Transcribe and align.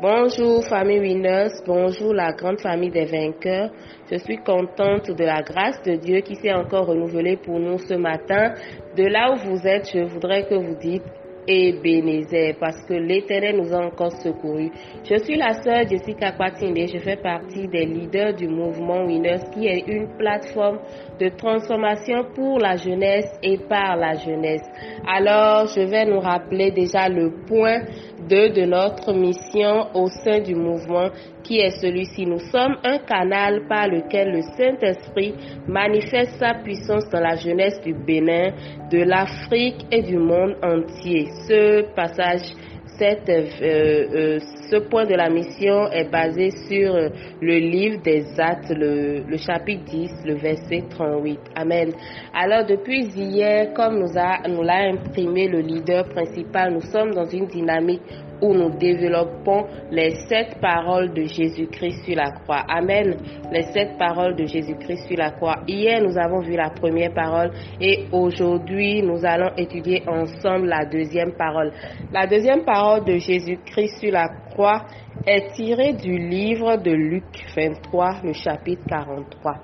Bonjour 0.00 0.64
famille 0.64 1.00
Winners, 1.00 1.50
bonjour 1.66 2.14
la 2.14 2.32
grande 2.32 2.60
famille 2.60 2.92
des 2.92 3.06
vainqueurs. 3.06 3.68
Je 4.08 4.16
suis 4.18 4.36
contente 4.36 5.10
de 5.10 5.24
la 5.24 5.42
grâce 5.42 5.82
de 5.82 5.96
Dieu 5.96 6.20
qui 6.20 6.36
s'est 6.36 6.52
encore 6.52 6.86
renouvelée 6.86 7.36
pour 7.36 7.58
nous 7.58 7.78
ce 7.78 7.94
matin. 7.94 8.54
De 8.96 9.02
là 9.02 9.32
où 9.32 9.50
vous 9.50 9.66
êtes, 9.66 9.90
je 9.92 10.04
voudrais 10.04 10.44
que 10.44 10.54
vous 10.54 10.76
dites 10.76 11.02
Ebenezer 11.48 12.56
parce 12.60 12.84
que 12.86 12.94
l'Éternel 12.94 13.56
nous 13.56 13.72
a 13.72 13.86
encore 13.86 14.12
secourus. 14.12 14.70
Je 15.04 15.16
suis 15.24 15.36
la 15.36 15.54
sœur 15.62 15.88
Jessica 15.88 16.32
Kwatinde, 16.32 16.86
je 16.92 16.98
fais 16.98 17.16
partie 17.16 17.66
des 17.66 17.86
leaders 17.86 18.34
du 18.34 18.46
mouvement 18.46 19.04
Winners 19.06 19.50
qui 19.54 19.66
est 19.66 19.84
une 19.88 20.08
plateforme 20.18 20.78
de 21.18 21.30
transformation 21.30 22.24
pour 22.34 22.58
la 22.58 22.76
jeunesse 22.76 23.32
et 23.42 23.56
par 23.56 23.96
la 23.96 24.14
jeunesse. 24.14 24.64
Alors, 25.06 25.66
je 25.74 25.80
vais 25.80 26.04
nous 26.04 26.20
rappeler 26.20 26.70
déjà 26.70 27.08
le 27.08 27.30
point 27.46 27.82
2 28.28 28.50
de 28.50 28.64
notre 28.66 29.12
mission 29.14 29.86
au 29.94 30.08
sein 30.08 30.40
du 30.40 30.54
mouvement 30.54 31.08
qui 31.42 31.60
est 31.60 31.80
celui-ci. 31.80 32.26
Nous 32.26 32.40
sommes 32.40 32.76
un 32.84 32.98
canal 32.98 33.66
par 33.68 33.88
lequel 33.88 34.32
le 34.32 34.42
Saint-Esprit 34.42 35.34
manifeste 35.66 36.38
sa 36.38 36.54
puissance 36.54 37.08
dans 37.10 37.20
la 37.20 37.36
jeunesse 37.36 37.80
du 37.80 37.94
Bénin, 37.94 38.52
de 38.90 38.98
l'Afrique 38.98 39.86
et 39.90 40.02
du 40.02 40.18
monde 40.18 40.56
entier. 40.62 41.28
Ce 41.46 41.94
passage 41.94 42.52
euh, 43.00 43.44
euh, 43.62 44.38
ce 44.70 44.76
point 44.88 45.04
de 45.06 45.14
la 45.14 45.30
mission 45.30 45.88
est 45.92 46.10
basé 46.10 46.50
sur 46.68 46.94
le 47.40 47.58
livre 47.58 48.02
des 48.02 48.24
Actes, 48.40 48.70
le, 48.70 49.36
chapitre 49.36 49.84
10, 49.84 50.10
le 50.24 50.34
verset 50.34 50.82
38. 50.90 51.38
Amen. 51.54 51.92
Alors 52.34 52.66
depuis 52.66 53.04
hier, 53.06 53.72
comme 53.72 54.00
nous 54.00 54.18
a 54.18 54.48
nous 54.48 54.62
l'a 54.62 54.88
imprimé 54.90 55.46
le 55.46 55.60
leader 55.60 56.08
principal, 56.08 56.72
nous 56.72 56.80
sommes 56.80 57.14
dans 57.14 57.26
une 57.26 57.46
dynamique 57.46 58.02
où 58.40 58.54
nous 58.54 58.70
développons 58.76 59.66
les 59.90 60.14
sept 60.28 60.60
paroles 60.60 61.12
de 61.12 61.22
Jésus-Christ 61.22 62.04
sur 62.04 62.16
la 62.16 62.30
croix. 62.30 62.64
Amen. 62.68 63.16
Les 63.52 63.62
sept 63.72 63.98
paroles 63.98 64.36
de 64.36 64.44
Jésus-Christ 64.44 65.06
sur 65.08 65.16
la 65.16 65.30
croix. 65.32 65.56
Hier, 65.66 66.02
nous 66.02 66.16
avons 66.18 66.40
vu 66.40 66.56
la 66.56 66.70
première 66.70 67.12
parole 67.12 67.50
et 67.80 68.06
aujourd'hui, 68.12 69.02
nous 69.02 69.24
allons 69.24 69.50
étudier 69.56 70.02
ensemble 70.06 70.66
la 70.66 70.84
deuxième 70.84 71.32
parole. 71.36 71.72
La 72.12 72.26
deuxième 72.26 72.64
parole 72.64 73.04
de 73.04 73.18
Jésus-Christ 73.18 74.00
sur 74.00 74.12
la 74.12 74.28
croix 74.50 74.84
est 75.26 75.52
tirée 75.54 75.92
du 75.94 76.16
livre 76.16 76.76
de 76.76 76.90
Luc 76.90 77.24
23, 77.54 78.22
le 78.24 78.32
chapitre 78.32 78.84
43. 78.86 79.56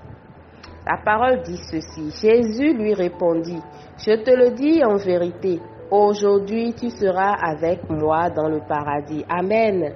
La 0.86 0.98
parole 1.02 1.42
dit 1.42 1.58
ceci. 1.70 2.10
Jésus 2.20 2.74
lui 2.74 2.92
répondit, 2.92 3.60
Je 3.98 4.22
te 4.22 4.30
le 4.30 4.50
dis 4.50 4.84
en 4.84 4.96
vérité, 4.96 5.58
Aujourd'hui, 5.96 6.74
tu 6.74 6.90
seras 6.90 7.34
avec 7.40 7.88
moi 7.88 8.28
dans 8.28 8.48
le 8.48 8.58
paradis. 8.68 9.24
Amen. 9.28 9.94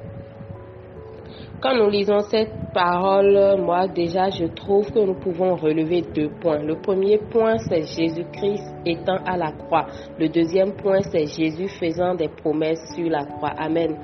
Quand 1.60 1.74
nous 1.74 1.90
lisons 1.90 2.20
cette 2.20 2.52
parole, 2.72 3.60
moi 3.60 3.88
déjà, 3.88 4.30
je 4.30 4.44
trouve 4.44 4.88
que 4.92 5.00
nous 5.00 5.18
pouvons 5.18 5.56
relever 5.56 6.02
deux 6.02 6.30
points. 6.40 6.62
Le 6.62 6.76
premier 6.80 7.18
point, 7.18 7.58
c'est 7.68 7.82
Jésus-Christ 7.82 8.62
étant 8.86 9.18
à 9.26 9.36
la 9.36 9.50
croix. 9.50 9.86
Le 10.20 10.28
deuxième 10.28 10.74
point, 10.76 11.00
c'est 11.02 11.26
Jésus 11.26 11.66
faisant 11.66 12.14
des 12.14 12.28
promesses 12.28 12.94
sur 12.94 13.10
la 13.10 13.24
croix. 13.24 13.54
Amen. 13.58 13.96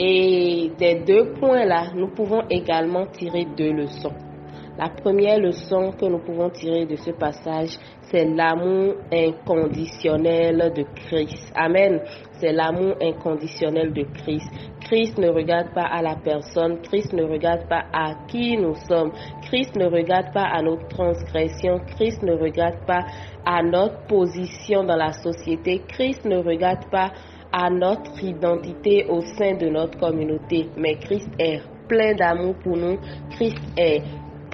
Et 0.00 0.72
des 0.76 1.04
deux 1.06 1.32
points-là, 1.34 1.92
nous 1.94 2.08
pouvons 2.08 2.42
également 2.50 3.06
tirer 3.06 3.46
deux 3.56 3.70
leçons. 3.70 4.25
La 4.78 4.90
première 4.90 5.38
leçon 5.38 5.92
que 5.92 6.04
nous 6.04 6.18
pouvons 6.18 6.50
tirer 6.50 6.84
de 6.84 6.96
ce 6.96 7.10
passage, 7.10 7.70
c'est 8.10 8.26
l'amour 8.26 8.94
inconditionnel 9.10 10.72
de 10.76 10.84
Christ. 10.94 11.50
Amen. 11.54 12.00
C'est 12.32 12.52
l'amour 12.52 12.94
inconditionnel 13.00 13.94
de 13.94 14.02
Christ. 14.02 14.46
Christ 14.82 15.18
ne 15.18 15.30
regarde 15.30 15.72
pas 15.74 15.86
à 15.86 16.02
la 16.02 16.14
personne, 16.16 16.78
Christ 16.82 17.12
ne 17.14 17.24
regarde 17.24 17.66
pas 17.68 17.86
à 17.92 18.14
qui 18.28 18.56
nous 18.56 18.74
sommes, 18.88 19.12
Christ 19.42 19.74
ne 19.76 19.86
regarde 19.86 20.32
pas 20.32 20.44
à 20.44 20.62
notre 20.62 20.86
transgression, 20.88 21.80
Christ 21.96 22.22
ne 22.22 22.34
regarde 22.34 22.84
pas 22.86 23.04
à 23.44 23.62
notre 23.62 24.06
position 24.06 24.84
dans 24.84 24.96
la 24.96 25.12
société, 25.12 25.82
Christ 25.88 26.24
ne 26.24 26.36
regarde 26.36 26.88
pas 26.90 27.10
à 27.50 27.70
notre 27.70 28.22
identité 28.22 29.06
au 29.08 29.22
sein 29.22 29.56
de 29.56 29.68
notre 29.68 29.98
communauté, 29.98 30.68
mais 30.76 30.96
Christ 30.96 31.30
est 31.38 31.62
plein 31.88 32.14
d'amour 32.14 32.54
pour 32.62 32.76
nous, 32.76 32.98
Christ 33.30 33.58
est 33.76 34.02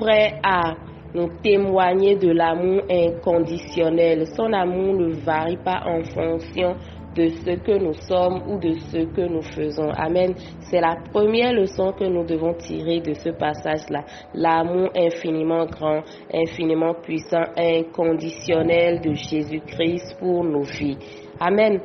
prêt 0.02 0.40
à 0.42 0.74
nous 1.14 1.28
témoigner 1.42 2.16
de 2.16 2.30
l'amour 2.30 2.82
inconditionnel. 2.90 4.26
Son 4.34 4.52
amour 4.52 4.94
ne 4.94 5.12
varie 5.12 5.58
pas 5.58 5.82
en 5.86 6.02
fonction 6.02 6.74
de 7.14 7.28
ce 7.28 7.50
que 7.56 7.78
nous 7.78 7.92
sommes 7.92 8.42
ou 8.48 8.58
de 8.58 8.72
ce 8.90 9.04
que 9.14 9.20
nous 9.20 9.42
faisons. 9.42 9.90
Amen. 9.90 10.34
C'est 10.60 10.80
la 10.80 10.96
première 11.12 11.52
leçon 11.52 11.92
que 11.92 12.04
nous 12.04 12.24
devons 12.24 12.54
tirer 12.54 13.00
de 13.00 13.12
ce 13.12 13.28
passage-là. 13.28 14.04
L'amour 14.34 14.88
infiniment 14.96 15.66
grand, 15.66 16.00
infiniment 16.32 16.94
puissant, 16.94 17.44
inconditionnel 17.56 19.00
de 19.02 19.12
Jésus-Christ 19.12 20.16
pour 20.18 20.42
nos 20.42 20.62
vies. 20.62 20.96
Amen. 21.38 21.80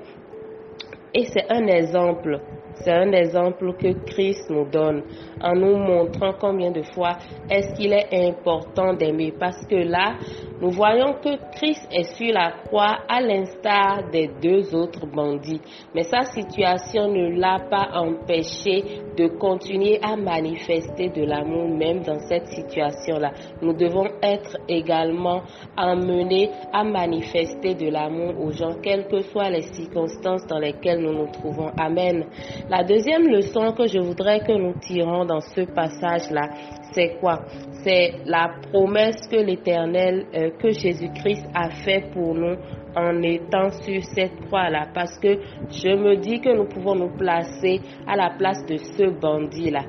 Et 1.14 1.26
c'est 1.26 1.52
un 1.52 1.68
exemple 1.68 2.40
c'est 2.84 2.92
un 2.92 3.12
exemple 3.12 3.74
que 3.74 3.94
Christ 4.06 4.50
nous 4.50 4.66
donne 4.70 5.04
en 5.42 5.54
nous 5.56 5.78
montrant 5.78 6.34
combien 6.40 6.72
de 6.72 6.82
fois 6.82 7.18
est-ce 7.50 7.76
qu'il 7.76 7.94
est 7.94 8.28
important 8.28 8.94
d'aimer. 8.94 9.34
Parce 9.38 9.66
que 9.66 9.76
là, 9.76 10.16
nous 10.60 10.72
voyons 10.72 11.14
que 11.24 11.38
Christ 11.56 11.88
est 11.92 12.16
sur 12.16 12.34
la 12.34 12.52
croix 12.66 12.98
à 13.08 13.22
l'instar 13.22 14.10
des 14.12 14.30
deux 14.42 14.74
autres 14.74 15.06
bandits. 15.06 15.62
Mais 15.94 16.04
sa 16.04 16.24
situation 16.24 17.08
ne 17.10 17.40
l'a 17.40 17.60
pas 17.70 17.90
empêché 17.94 19.02
de 19.18 19.28
continuer 19.28 20.00
à 20.02 20.16
manifester 20.16 21.10
de 21.10 21.24
l'amour 21.24 21.70
même 21.70 22.02
dans 22.02 22.20
cette 22.20 22.48
situation-là. 22.48 23.32
Nous 23.62 23.74
devons 23.74 24.08
être 24.24 24.58
également 24.68 25.42
emmenés 25.78 26.50
à 26.74 26.84
manifester 26.84 27.76
de 27.76 27.90
l'amour 27.90 28.34
aux 28.42 28.52
gens, 28.52 28.76
quelles 28.82 29.08
que 29.08 29.22
soient 29.22 29.50
les 29.50 29.62
circonstances 29.62 30.46
dans 30.48 30.60
lesquelles 30.60 31.02
nous 31.02 31.14
nous 31.14 31.32
trouvons. 31.32 31.70
Amen. 31.78 32.26
La 32.70 32.84
deuxième 32.84 33.28
leçon 33.28 33.74
que 33.74 33.88
je 33.88 34.00
voudrais 34.00 34.40
que 34.40 34.54
nous 34.54 34.74
tirons 34.80 35.26
dans 35.26 35.42
ce 35.42 35.62
passage-là, 35.62 36.50
c'est 36.92 37.18
quoi? 37.20 37.42
C'est 37.84 38.14
la 38.26 38.50
promesse 38.72 39.28
que 39.30 39.38
l'Éternel, 39.38 40.26
que 40.50 40.72
Jésus-Christ 40.72 41.46
a 41.54 41.70
fait 41.70 42.10
pour 42.14 42.34
nous 42.34 42.56
en 42.96 43.22
étant 43.22 43.70
sur 43.70 44.04
cette 44.04 44.46
croix-là. 44.48 44.88
Parce 44.94 45.18
que 45.20 45.40
je 45.70 45.96
me 45.96 46.18
dis 46.18 46.40
que 46.42 46.56
nous 46.56 46.66
pouvons 46.66 46.96
nous 46.96 47.16
placer 47.16 47.82
à 48.08 48.16
la 48.16 48.32
place 48.38 48.66
de 48.66 48.78
ce 48.78 49.10
bandit-là. 49.20 49.84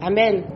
Amen 0.00 0.55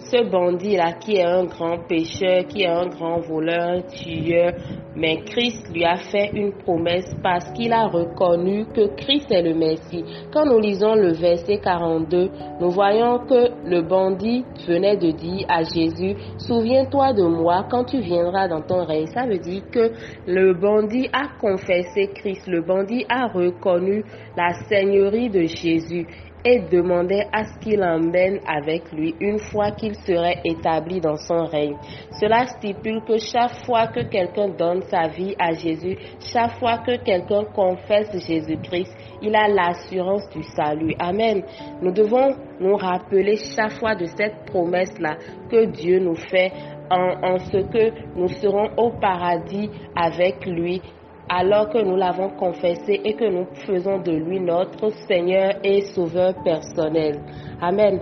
ce 0.00 0.28
bandit-là 0.30 0.92
qui 0.94 1.16
est 1.16 1.24
un 1.24 1.44
grand 1.44 1.78
pécheur, 1.86 2.46
qui 2.46 2.62
est 2.62 2.68
un 2.68 2.88
grand 2.88 3.20
voleur, 3.20 3.60
un 3.60 3.82
tueur, 3.82 4.52
mais 4.96 5.18
Christ 5.24 5.68
lui 5.72 5.84
a 5.84 5.96
fait 5.96 6.30
une 6.32 6.52
promesse 6.52 7.10
parce 7.22 7.50
qu'il 7.52 7.72
a 7.72 7.86
reconnu 7.86 8.66
que 8.74 8.94
Christ 8.96 9.30
est 9.30 9.42
le 9.42 9.54
Messie. 9.54 10.04
Quand 10.32 10.46
nous 10.46 10.58
lisons 10.58 10.94
le 10.94 11.12
verset 11.12 11.58
42, 11.58 12.30
nous 12.60 12.70
voyons 12.70 13.18
que 13.20 13.50
le 13.64 13.82
bandit 13.82 14.44
venait 14.66 14.96
de 14.96 15.10
dire 15.10 15.46
à 15.48 15.62
Jésus, 15.62 16.16
souviens-toi 16.38 17.12
de 17.12 17.22
moi 17.22 17.66
quand 17.70 17.84
tu 17.84 18.00
viendras 18.00 18.48
dans 18.48 18.62
ton 18.62 18.84
règne. 18.84 19.06
Ça 19.06 19.26
veut 19.26 19.38
dire 19.38 19.62
que 19.70 19.92
le 20.26 20.54
bandit 20.54 21.08
a 21.12 21.28
confessé 21.40 22.08
Christ, 22.14 22.46
le 22.48 22.62
bandit 22.62 23.04
a 23.08 23.28
reconnu 23.28 24.02
la 24.36 24.52
seigneurie 24.68 25.30
de 25.30 25.42
Jésus 25.42 26.06
et 26.44 26.60
demandait 26.70 27.26
à 27.32 27.44
ce 27.44 27.58
qu'il 27.58 27.82
emmène 27.82 28.40
avec 28.46 28.90
lui 28.92 29.14
une 29.20 29.38
fois 29.38 29.72
qu'il 29.72 29.94
serait 29.94 30.40
établi 30.44 31.00
dans 31.00 31.16
son 31.16 31.44
règne. 31.44 31.76
Cela 32.20 32.46
stipule 32.46 33.02
que 33.06 33.18
chaque 33.18 33.64
fois 33.64 33.88
que 33.88 34.00
quelqu'un 34.00 34.48
donne 34.48 34.82
sa 34.82 35.08
vie 35.08 35.34
à 35.38 35.52
Jésus, 35.52 35.96
chaque 36.32 36.58
fois 36.58 36.78
que 36.78 36.96
quelqu'un 37.02 37.44
confesse 37.54 38.10
Jésus-Christ, 38.26 38.94
il 39.22 39.34
a 39.34 39.48
l'assurance 39.48 40.28
du 40.30 40.42
salut. 40.42 40.94
Amen. 40.98 41.42
Nous 41.82 41.92
devons 41.92 42.34
nous 42.58 42.76
rappeler 42.76 43.36
chaque 43.56 43.72
fois 43.72 43.94
de 43.94 44.06
cette 44.06 44.46
promesse-là 44.46 45.16
que 45.50 45.66
Dieu 45.66 45.98
nous 45.98 46.16
fait 46.16 46.52
en, 46.90 47.14
en 47.22 47.38
ce 47.38 47.58
que 47.58 48.16
nous 48.16 48.28
serons 48.28 48.70
au 48.76 48.90
paradis 48.98 49.70
avec 49.94 50.44
lui 50.46 50.82
alors 51.32 51.68
que 51.68 51.78
nous 51.78 51.94
l'avons 51.94 52.30
confessé 52.30 53.00
et 53.04 53.14
que 53.14 53.24
nous 53.24 53.46
faisons 53.64 54.00
de 54.00 54.10
lui 54.10 54.40
notre 54.40 54.90
Seigneur 55.06 55.52
et 55.62 55.82
Sauveur 55.82 56.34
personnel. 56.42 57.20
Amen. 57.60 58.00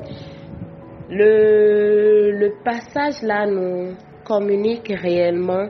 Le, 1.10 2.30
le 2.32 2.52
passage 2.64 3.20
là 3.22 3.46
nous 3.46 3.94
communique 4.24 4.88
réellement 4.88 5.68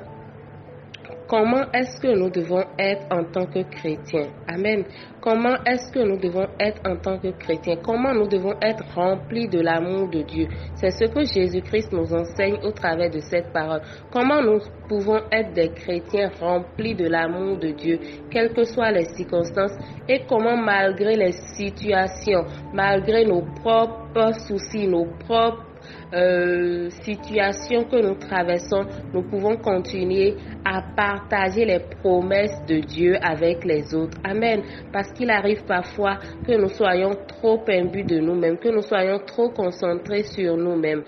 comment 1.28 1.70
est-ce 1.72 2.00
que 2.00 2.08
nous 2.18 2.30
devons 2.30 2.64
être 2.78 3.06
en 3.10 3.22
tant 3.24 3.46
que 3.46 3.62
chrétiens? 3.70 4.28
Amen. 4.48 4.84
Comment 5.20 5.56
est-ce 5.66 5.92
que 5.92 5.98
nous 5.98 6.16
devons 6.16 6.46
être 6.58 6.80
en 6.88 6.96
tant 6.96 7.18
que 7.18 7.28
chrétiens? 7.38 7.76
Comment 7.84 8.14
nous 8.14 8.26
devons 8.26 8.54
être 8.62 8.82
remplis 8.94 9.48
de 9.48 9.60
l'amour 9.60 10.08
de 10.08 10.22
Dieu? 10.22 10.48
C'est 10.76 10.90
ce 10.90 11.04
que 11.04 11.24
Jésus-Christ 11.24 11.92
nous 11.92 12.12
enseigne 12.14 12.56
au 12.62 12.70
travers 12.72 13.10
de 13.10 13.20
cette 13.20 13.52
parole. 13.52 13.82
Comment 14.10 14.40
nous 14.40 14.58
pouvons 14.88 15.20
être 15.30 15.52
des 15.52 15.68
chrétiens 15.68 16.30
remplis 16.40 16.94
de 16.94 17.06
l'amour 17.06 17.58
de 17.58 17.72
Dieu, 17.72 17.98
quelles 18.30 18.54
que 18.54 18.64
soient 18.64 18.90
les 18.90 19.04
circonstances, 19.14 19.76
et 20.08 20.22
comment 20.26 20.56
malgré 20.56 21.14
les 21.14 21.32
situations, 21.56 22.44
malgré 22.72 23.26
nos 23.26 23.42
propres 23.60 24.32
soucis, 24.46 24.88
nos 24.88 25.06
propres 25.26 25.67
euh, 26.12 26.90
situation 27.02 27.84
que 27.84 27.96
nous 27.96 28.14
traversons, 28.14 28.84
nous 29.12 29.22
pouvons 29.22 29.56
continuer 29.56 30.36
à 30.64 30.82
partager 30.96 31.64
les 31.64 31.80
promesses 31.80 32.64
de 32.66 32.80
Dieu 32.80 33.16
avec 33.20 33.64
les 33.64 33.94
autres. 33.94 34.18
Amen. 34.24 34.62
Parce 34.92 35.12
qu'il 35.12 35.30
arrive 35.30 35.64
parfois 35.64 36.18
que 36.46 36.52
nous 36.52 36.68
soyons 36.68 37.16
trop 37.26 37.62
imbus 37.68 38.04
de 38.04 38.18
nous-mêmes, 38.18 38.58
que 38.58 38.68
nous 38.68 38.82
soyons 38.82 39.18
trop 39.26 39.50
concentrés 39.50 40.22
sur 40.24 40.56
nous-mêmes. 40.56 41.02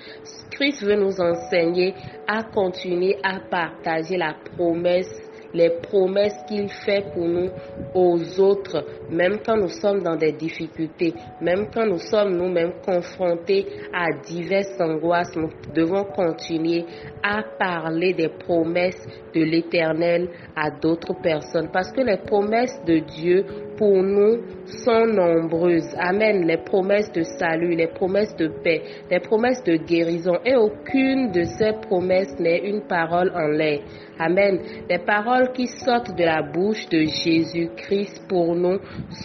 Christ 0.50 0.82
veut 0.84 0.96
nous 0.96 1.20
enseigner 1.20 1.94
à 2.26 2.42
continuer 2.42 3.16
à 3.22 3.40
partager 3.50 4.16
la 4.16 4.34
promesse 4.56 5.29
les 5.54 5.70
promesses 5.82 6.38
qu'il 6.48 6.68
fait 6.68 7.04
pour 7.12 7.26
nous 7.26 7.50
aux 7.94 8.40
autres, 8.40 8.84
même 9.10 9.38
quand 9.44 9.56
nous 9.56 9.68
sommes 9.68 10.02
dans 10.02 10.16
des 10.16 10.32
difficultés, 10.32 11.12
même 11.40 11.66
quand 11.74 11.86
nous 11.86 11.98
sommes 11.98 12.36
nous-mêmes 12.36 12.74
confrontés 12.84 13.66
à 13.92 14.06
diverses 14.24 14.80
angoisses, 14.80 15.34
nous 15.34 15.50
devons 15.74 16.04
continuer 16.04 16.84
à 17.22 17.42
parler 17.58 18.14
des 18.14 18.28
promesses 18.28 19.04
de 19.34 19.42
l'Éternel 19.42 20.28
à 20.54 20.70
d'autres 20.70 21.14
personnes. 21.20 21.68
Parce 21.72 21.90
que 21.92 22.00
les 22.00 22.18
promesses 22.18 22.80
de 22.86 22.98
Dieu 22.98 23.44
pour 23.80 24.02
nous 24.02 24.42
sont 24.84 25.06
nombreuses. 25.06 25.88
Amen. 25.96 26.46
Les 26.46 26.58
promesses 26.58 27.10
de 27.12 27.22
salut, 27.22 27.74
les 27.74 27.86
promesses 27.86 28.36
de 28.36 28.48
paix, 28.62 28.82
les 29.10 29.20
promesses 29.20 29.64
de 29.64 29.76
guérison. 29.76 30.34
Et 30.44 30.54
aucune 30.54 31.32
de 31.32 31.44
ces 31.44 31.72
promesses 31.88 32.38
n'est 32.38 32.68
une 32.68 32.82
parole 32.82 33.32
en 33.34 33.48
l'air. 33.48 33.80
Amen. 34.18 34.60
Les 34.86 34.98
paroles 34.98 35.52
qui 35.54 35.66
sortent 35.66 36.14
de 36.14 36.24
la 36.24 36.42
bouche 36.42 36.86
de 36.90 37.06
Jésus-Christ 37.06 38.22
pour 38.28 38.54
nous 38.54 38.80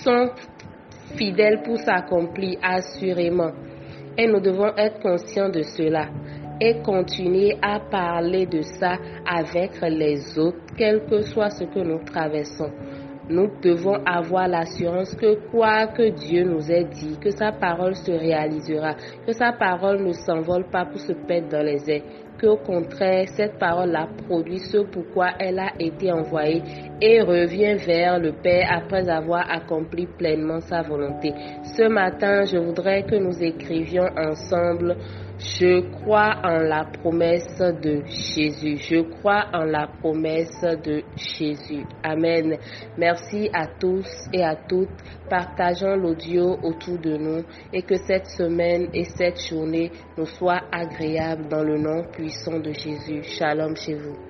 sont 0.06 0.30
fidèles 1.18 1.62
pour 1.66 1.78
s'accomplir 1.80 2.57
assurément. 2.63 3.52
Et 4.18 4.25
nous 4.25 4.40
devons 4.40 4.74
être 4.78 5.02
conscients 5.02 5.50
de 5.50 5.63
cela 5.63 6.07
et 6.62 6.81
continuer 6.81 7.57
à 7.62 7.81
parler 7.81 8.46
de 8.46 8.62
ça 8.62 8.96
avec 9.25 9.81
les 9.81 10.40
autres, 10.40 10.60
quel 10.78 11.06
que 11.06 11.24
soit 11.24 11.50
ce 11.50 11.66
que 11.66 11.80
nous 11.80 12.00
traversons. 12.06 12.72
Nous 13.27 13.50
devons 13.60 13.98
avoir 14.06 14.48
l'assurance 14.48 15.16
que 15.16 15.50
quoi 15.50 15.88
que 15.88 16.10
Dieu 16.10 16.44
nous 16.44 16.72
ait 16.72 16.83
dit, 16.83 17.18
que 17.19 17.31
sa 17.31 17.51
parole 17.51 17.95
se 17.95 18.12
réalisera, 18.12 18.94
que 19.25 19.31
sa 19.31 19.51
parole 19.51 20.04
ne 20.04 20.12
s'envole 20.13 20.66
pas 20.69 20.86
pour 20.86 21.00
se 21.00 21.13
perdre 21.13 21.50
dans 21.50 21.63
les 21.66 21.89
airs, 21.89 22.04
qu'au 22.39 22.57
contraire, 22.57 23.27
cette 23.30 23.57
parole 23.57 23.95
a 23.95 24.07
produit 24.27 24.60
ce 24.60 24.77
pourquoi 24.77 25.30
elle 25.39 25.57
a 25.57 25.72
été 25.80 26.12
envoyée 26.12 26.62
et 27.01 27.22
revient 27.22 27.75
vers 27.83 28.19
le 28.19 28.31
Père 28.31 28.68
après 28.72 29.10
avoir 29.10 29.50
accompli 29.50 30.06
pleinement 30.06 30.60
sa 30.60 30.83
volonté. 30.83 31.33
Ce 31.63 31.88
matin, 31.88 32.44
je 32.44 32.57
voudrais 32.57 33.04
que 33.04 33.16
nous 33.16 33.42
écrivions 33.42 34.07
ensemble 34.18 34.98
je 35.38 35.82
crois 35.92 36.36
en 36.44 36.60
la 36.64 36.86
promesse 36.86 37.58
de 37.58 38.04
Jésus. 38.06 38.78
Je 38.78 39.02
crois 39.02 39.48
en 39.54 39.66
la 39.66 39.88
promesse 39.88 40.62
de 40.62 41.04
Jésus. 41.16 41.86
Amen. 42.04 42.58
Merci 42.98 43.50
à 43.54 43.68
tous 43.68 44.08
et 44.32 44.44
à 44.44 44.56
toutes. 44.56 44.90
Partageons 45.30 45.96
l'audio 45.96 46.58
autour 46.64 47.00
de 47.00 47.18
nous 47.18 47.44
et 47.74 47.82
que 47.82 47.96
cette 47.96 48.28
semaine 48.28 48.88
et 48.94 49.04
cette 49.04 49.42
journée 49.48 49.92
nous 50.18 50.26
soient 50.26 50.62
agréables 50.72 51.50
dans 51.50 51.64
le 51.64 51.78
nom 51.78 52.04
puissant 52.12 52.60
de 52.60 52.72
Jésus. 52.72 53.24
Shalom 53.24 53.76
chez 53.76 53.96
vous. 53.96 54.25